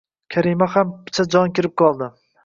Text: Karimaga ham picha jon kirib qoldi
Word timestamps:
Karimaga 0.35 0.71
ham 0.77 0.93
picha 1.09 1.25
jon 1.35 1.53
kirib 1.59 1.75
qoldi 1.83 2.09